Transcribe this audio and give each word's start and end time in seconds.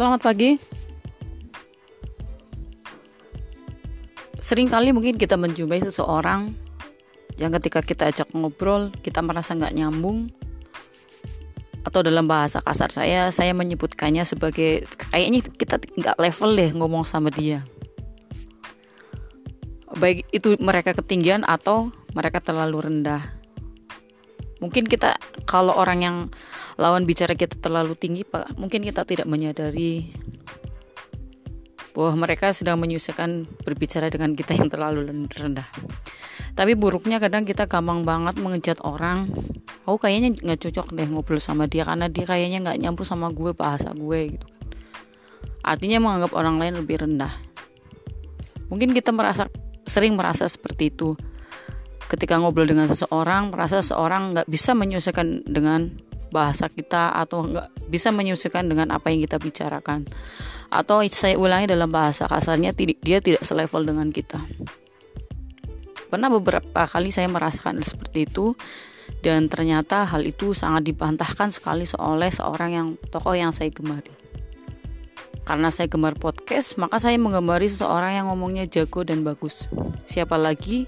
Selamat 0.00 0.24
pagi. 0.24 0.56
Seringkali 4.40 4.96
mungkin 4.96 5.20
kita 5.20 5.36
menjumpai 5.36 5.76
seseorang 5.76 6.56
yang 7.36 7.52
ketika 7.60 7.84
kita 7.84 8.08
ajak 8.08 8.32
ngobrol 8.32 8.88
kita 9.04 9.20
merasa 9.20 9.52
nggak 9.52 9.76
nyambung. 9.76 10.32
Atau 11.84 12.00
dalam 12.00 12.24
bahasa 12.24 12.64
kasar 12.64 12.88
saya 12.88 13.28
saya 13.28 13.52
menyebutkannya 13.52 14.24
sebagai 14.24 14.88
kayaknya 15.12 15.44
kita 15.44 15.76
nggak 15.76 16.16
level 16.16 16.50
deh 16.56 16.70
ngomong 16.72 17.04
sama 17.04 17.28
dia. 17.28 17.60
Baik 20.00 20.24
itu 20.32 20.56
mereka 20.64 20.96
ketinggian 20.96 21.44
atau 21.44 21.92
mereka 22.16 22.40
terlalu 22.40 22.88
rendah 22.88 23.39
mungkin 24.60 24.84
kita 24.84 25.16
kalau 25.48 25.74
orang 25.74 26.00
yang 26.04 26.16
lawan 26.76 27.08
bicara 27.08 27.36
kita 27.36 27.56
terlalu 27.60 27.96
tinggi 27.96 28.24
pak 28.24 28.56
mungkin 28.56 28.84
kita 28.84 29.04
tidak 29.08 29.28
menyadari 29.28 30.12
bahwa 31.90 32.24
mereka 32.26 32.54
sedang 32.54 32.78
menyusahkan 32.78 33.50
berbicara 33.66 34.06
dengan 34.08 34.32
kita 34.38 34.54
yang 34.54 34.70
terlalu 34.70 35.26
rendah. 35.26 35.66
Tapi 36.54 36.74
buruknya 36.78 37.18
kadang 37.18 37.46
kita 37.46 37.66
gampang 37.66 38.06
banget 38.06 38.38
mengejat 38.38 38.78
orang. 38.82 39.30
Aku 39.86 39.98
kayaknya 39.98 40.34
nggak 40.38 40.60
cocok 40.70 40.94
deh 40.94 41.08
ngobrol 41.10 41.42
sama 41.42 41.66
dia 41.66 41.82
karena 41.82 42.06
dia 42.06 42.26
kayaknya 42.26 42.62
nggak 42.62 42.78
nyambung 42.78 43.06
sama 43.06 43.30
gue 43.34 43.50
bahasa 43.54 43.90
gue 43.90 44.38
gitu 44.38 44.46
kan. 44.46 44.66
Artinya 45.66 45.98
menganggap 45.98 46.32
orang 46.34 46.56
lain 46.62 46.74
lebih 46.78 47.02
rendah. 47.02 47.32
Mungkin 48.70 48.94
kita 48.94 49.10
merasa 49.10 49.50
sering 49.82 50.14
merasa 50.14 50.46
seperti 50.46 50.94
itu 50.94 51.18
ketika 52.10 52.42
ngobrol 52.42 52.66
dengan 52.66 52.90
seseorang 52.90 53.54
merasa 53.54 53.78
seseorang 53.78 54.34
nggak 54.34 54.50
bisa 54.50 54.74
menyelesaikan 54.74 55.46
dengan 55.46 55.94
bahasa 56.34 56.66
kita 56.66 57.14
atau 57.14 57.46
nggak 57.46 57.86
bisa 57.86 58.10
menyusulkan 58.10 58.66
dengan 58.66 58.90
apa 58.90 59.14
yang 59.14 59.22
kita 59.22 59.38
bicarakan. 59.38 60.02
Atau 60.70 61.02
saya 61.10 61.38
ulangi 61.38 61.70
dalam 61.70 61.90
bahasa 61.90 62.26
kasarnya 62.26 62.74
dia 62.74 63.18
tidak 63.18 63.42
selevel 63.42 63.82
dengan 63.86 64.10
kita. 64.10 64.38
Pernah 66.10 66.30
beberapa 66.30 66.82
kali 66.90 67.14
saya 67.14 67.30
merasakan 67.30 67.82
seperti 67.86 68.26
itu 68.26 68.54
dan 69.22 69.46
ternyata 69.46 70.06
hal 70.06 70.22
itu 70.26 70.54
sangat 70.54 70.86
dibantahkan 70.86 71.54
sekali 71.54 71.86
oleh 71.98 72.30
seorang 72.30 72.70
yang 72.70 72.88
tokoh 73.10 73.34
yang 73.34 73.54
saya 73.54 73.70
gemari. 73.70 74.10
Karena 75.42 75.74
saya 75.74 75.90
gemar 75.90 76.14
podcast 76.14 76.78
maka 76.78 77.02
saya 77.02 77.18
menggemari 77.18 77.66
seseorang 77.66 78.22
yang 78.22 78.26
ngomongnya 78.30 78.70
jago 78.70 79.02
dan 79.02 79.26
bagus. 79.26 79.66
Siapa 80.06 80.38
lagi 80.38 80.86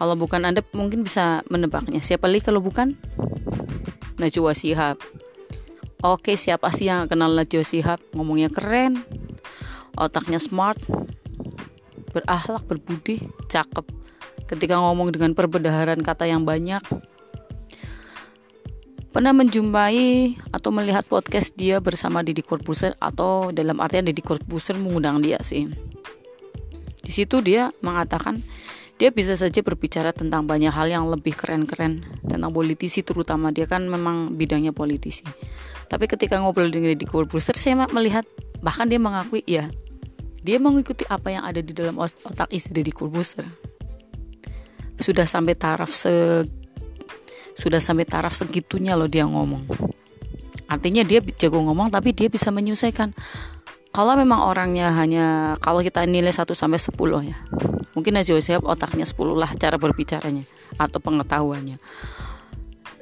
kalau 0.00 0.16
bukan 0.16 0.48
anda 0.48 0.64
mungkin 0.72 1.04
bisa 1.04 1.44
menebaknya. 1.52 2.00
Siapa 2.00 2.24
lagi 2.24 2.40
kalau 2.48 2.64
bukan? 2.64 2.96
Najwa 4.16 4.56
Shihab. 4.56 4.96
Oke 6.00 6.40
siapa 6.40 6.72
sih 6.72 6.88
yang 6.88 7.04
kenal 7.04 7.36
Najwa 7.36 7.60
Shihab? 7.60 8.00
Ngomongnya 8.16 8.48
keren 8.48 9.04
Otaknya 10.00 10.40
smart 10.40 10.80
Berakhlak, 12.16 12.64
berbudi, 12.64 13.20
cakep. 13.52 13.84
Ketika 14.48 14.80
ngomong 14.80 15.12
dengan 15.12 15.36
perbedaran 15.36 16.00
kata 16.00 16.24
yang 16.24 16.48
banyak 16.48 16.80
Pernah 19.12 19.36
menjumpai 19.36 20.40
atau 20.48 20.72
melihat 20.72 21.04
podcast 21.04 21.52
dia 21.60 21.76
bersama 21.84 22.24
Didi 22.24 22.40
Corbuzier 22.40 22.96
Atau 22.96 23.52
dalam 23.52 23.76
artian 23.84 24.08
Didi 24.08 24.24
Corbuzier 24.24 24.80
mengundang 24.80 25.20
dia 25.20 25.36
sih. 25.44 25.68
Di 27.04 27.12
situ 27.12 27.44
dia 27.44 27.68
mengatakan 27.84 28.40
dia 29.00 29.08
bisa 29.08 29.32
saja 29.32 29.64
berbicara 29.64 30.12
tentang 30.12 30.44
banyak 30.44 30.68
hal 30.68 30.92
yang 30.92 31.08
lebih 31.08 31.32
keren-keren 31.32 32.04
tentang 32.20 32.52
politisi 32.52 33.00
terutama 33.00 33.48
dia 33.48 33.64
kan 33.64 33.88
memang 33.88 34.36
bidangnya 34.36 34.76
politisi. 34.76 35.24
Tapi 35.88 36.04
ketika 36.04 36.36
ngobrol 36.36 36.68
dengan 36.68 36.92
di 36.92 37.08
Corbuzier 37.08 37.56
saya 37.56 37.88
melihat 37.88 38.28
bahkan 38.60 38.92
dia 38.92 39.00
mengakui 39.00 39.40
ya 39.48 39.72
dia 40.44 40.60
mengikuti 40.60 41.08
apa 41.08 41.32
yang 41.32 41.48
ada 41.48 41.64
di 41.64 41.72
dalam 41.72 41.96
otak 41.96 42.52
istri 42.52 42.84
di 42.84 42.92
Corbuzier. 42.92 43.48
Sudah 45.00 45.24
sampai 45.24 45.56
taraf 45.56 45.88
se 45.88 46.44
sudah 47.56 47.80
sampai 47.80 48.04
taraf 48.04 48.36
segitunya 48.36 49.00
loh 49.00 49.08
dia 49.08 49.24
ngomong. 49.24 49.64
Artinya 50.68 51.08
dia 51.08 51.24
jago 51.40 51.64
ngomong 51.64 51.88
tapi 51.88 52.12
dia 52.12 52.28
bisa 52.28 52.52
menyelesaikan. 52.52 53.16
Kalau 53.96 54.12
memang 54.12 54.44
orangnya 54.44 54.92
hanya 54.92 55.56
kalau 55.58 55.80
kita 55.80 56.04
nilai 56.04 56.30
1 56.30 56.46
sampai 56.52 56.78
10 56.78 56.94
ya 57.26 57.38
mungkin 57.94 58.14
Najwa 58.14 58.38
Shihab 58.38 58.62
otaknya 58.66 59.06
10 59.06 59.16
lah 59.34 59.50
cara 59.58 59.76
berbicaranya 59.76 60.44
atau 60.78 60.98
pengetahuannya. 61.02 61.76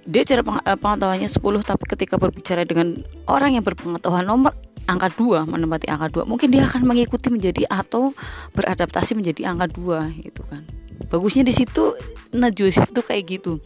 Dia 0.09 0.23
cara 0.25 0.41
eh, 0.41 0.79
pengetahuannya 0.79 1.29
10 1.29 1.69
tapi 1.69 1.85
ketika 1.85 2.17
berbicara 2.17 2.65
dengan 2.65 3.05
orang 3.29 3.61
yang 3.61 3.65
berpengetahuan 3.65 4.25
nomor 4.25 4.57
angka 4.89 5.13
2 5.13 5.45
menempati 5.45 5.93
angka 5.93 6.25
2 6.25 6.31
mungkin 6.31 6.49
dia 6.49 6.65
akan 6.65 6.89
mengikuti 6.89 7.29
menjadi 7.29 7.69
atau 7.69 8.17
beradaptasi 8.57 9.13
menjadi 9.13 9.53
angka 9.53 9.69
2 9.77 10.25
gitu 10.25 10.43
kan. 10.49 10.65
Bagusnya 11.13 11.45
di 11.45 11.53
situ 11.53 11.93
Najwa 12.33 12.69
Shihab 12.73 12.91
tuh 12.97 13.05
kayak 13.05 13.25
gitu. 13.29 13.61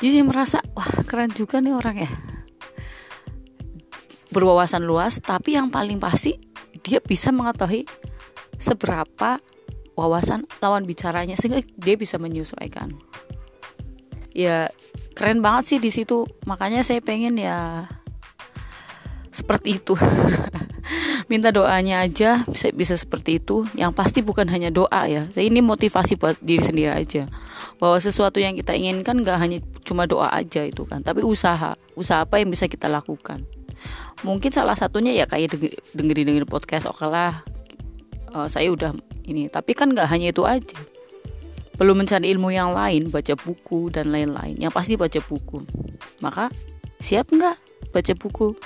Jadi 0.00 0.20
saya 0.20 0.24
merasa 0.24 0.58
wah 0.76 0.88
keren 1.08 1.32
juga 1.32 1.60
nih 1.60 1.72
orang 1.76 2.04
ya. 2.04 2.10
Berwawasan 4.32 4.84
luas 4.84 5.20
tapi 5.20 5.56
yang 5.56 5.68
paling 5.68 6.00
pasti 6.00 6.36
dia 6.84 7.00
bisa 7.00 7.32
mengetahui 7.32 7.88
seberapa 8.56 9.40
wawasan 9.96 10.44
lawan 10.60 10.84
bicaranya 10.84 11.34
sehingga 11.34 11.64
dia 11.80 11.96
bisa 11.96 12.20
menyesuaikan. 12.20 12.92
Ya 14.36 14.68
keren 15.16 15.40
banget 15.40 15.64
sih 15.74 15.78
di 15.80 15.88
situ. 15.88 16.28
Makanya 16.44 16.84
saya 16.84 17.00
pengen 17.00 17.40
ya 17.40 17.88
seperti 19.32 19.80
itu. 19.80 19.96
Minta 21.32 21.50
doanya 21.50 22.04
aja 22.04 22.46
bisa 22.46 22.70
bisa 22.70 22.94
seperti 22.94 23.40
itu. 23.40 23.64
Yang 23.74 23.92
pasti 23.96 24.20
bukan 24.20 24.46
hanya 24.52 24.68
doa 24.68 25.08
ya. 25.08 25.26
Ini 25.32 25.64
motivasi 25.64 26.20
buat 26.20 26.38
diri 26.44 26.62
sendiri 26.62 26.92
aja. 26.92 27.26
Bahwa 27.80 27.96
sesuatu 27.96 28.38
yang 28.38 28.54
kita 28.54 28.76
inginkan 28.76 29.24
gak 29.24 29.40
hanya 29.40 29.58
cuma 29.82 30.04
doa 30.04 30.28
aja 30.30 30.62
itu 30.62 30.84
kan 30.84 31.00
tapi 31.00 31.24
usaha. 31.24 31.74
Usaha 31.96 32.28
apa 32.28 32.36
yang 32.38 32.52
bisa 32.52 32.68
kita 32.68 32.86
lakukan. 32.86 33.48
Mungkin 34.24 34.52
salah 34.52 34.76
satunya 34.76 35.12
ya 35.12 35.24
kayak 35.24 35.56
dengerin 35.96 36.28
dengerin 36.28 36.48
podcast 36.48 36.88
oke 36.88 37.08
lah. 37.08 37.40
Uh, 38.36 38.48
saya 38.52 38.68
udah 38.68 38.92
ini. 39.26 39.50
Tapi 39.50 39.74
kan 39.74 39.92
nggak 39.92 40.08
hanya 40.08 40.30
itu 40.32 40.42
aja. 40.46 40.78
Belum 41.76 41.98
mencari 41.98 42.32
ilmu 42.32 42.48
yang 42.54 42.72
lain 42.72 43.12
baca 43.12 43.36
buku 43.36 43.92
dan 43.92 44.08
lain-lain. 44.08 44.56
Yang 44.56 44.72
pasti 44.72 44.94
baca 44.96 45.20
buku. 45.20 45.60
Maka 46.24 46.48
siap 47.02 47.28
nggak 47.28 47.56
baca 47.92 48.12
buku? 48.16 48.56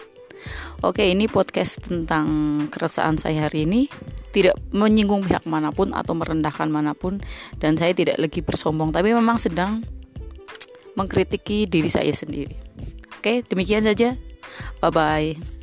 Oke 0.81 1.05
ini 1.13 1.29
podcast 1.29 1.85
tentang 1.85 2.27
keresahan 2.71 3.19
saya 3.19 3.51
hari 3.51 3.67
ini. 3.67 3.91
Tidak 4.31 4.71
menyinggung 4.71 5.27
pihak 5.27 5.43
mana 5.51 5.75
pun 5.75 5.91
atau 5.91 6.15
merendahkan 6.15 6.71
mana 6.71 6.95
pun. 6.95 7.19
Dan 7.59 7.75
saya 7.75 7.91
tidak 7.93 8.17
lagi 8.17 8.41
bersombong. 8.41 8.95
Tapi 8.95 9.11
memang 9.11 9.37
sedang 9.43 9.83
mengkritiki 10.95 11.67
diri 11.67 11.91
saya 11.91 12.15
sendiri. 12.15 12.55
Oke 13.19 13.43
demikian 13.45 13.85
saja. 13.85 14.17
Bye 14.81 14.93
bye. 14.95 15.60